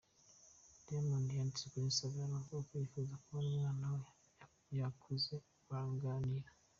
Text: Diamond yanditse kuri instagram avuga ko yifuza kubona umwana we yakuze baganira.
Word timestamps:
Diamond 0.85 1.27
yanditse 1.37 1.63
kuri 1.71 1.85
instagram 1.91 2.31
avuga 2.39 2.59
ko 2.67 2.73
yifuza 2.81 3.13
kubona 3.23 3.47
umwana 3.51 3.85
we 3.95 4.01
yakuze 4.81 5.35
baganira. 5.67 6.49